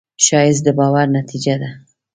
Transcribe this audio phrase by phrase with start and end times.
[0.25, 1.69] ښایست د باور نتیجه ده